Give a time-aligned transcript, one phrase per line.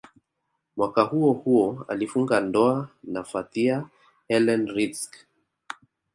[0.77, 3.85] Mwaka huohuo alifunga ndoa na Fathia
[4.27, 5.15] Helen Ritzk